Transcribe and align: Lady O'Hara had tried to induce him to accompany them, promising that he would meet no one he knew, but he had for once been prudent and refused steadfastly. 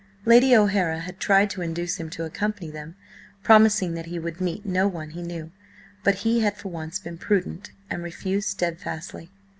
Lady 0.25 0.55
O'Hara 0.57 1.01
had 1.01 1.19
tried 1.19 1.51
to 1.51 1.61
induce 1.61 1.97
him 1.97 2.09
to 2.09 2.23
accompany 2.23 2.71
them, 2.71 2.95
promising 3.43 3.93
that 3.93 4.07
he 4.07 4.17
would 4.17 4.41
meet 4.41 4.65
no 4.65 4.87
one 4.87 5.11
he 5.11 5.21
knew, 5.21 5.51
but 6.03 6.15
he 6.25 6.39
had 6.39 6.57
for 6.57 6.69
once 6.69 6.97
been 6.97 7.19
prudent 7.19 7.69
and 7.87 8.01
refused 8.01 8.49
steadfastly. 8.49 9.29